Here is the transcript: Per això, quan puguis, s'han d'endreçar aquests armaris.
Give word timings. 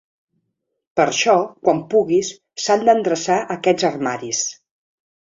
Per 0.99 1.03
això, 1.09 1.35
quan 1.67 1.81
puguis, 1.91 2.31
s'han 2.63 2.87
d'endreçar 2.87 3.37
aquests 3.57 3.87
armaris. 3.91 4.41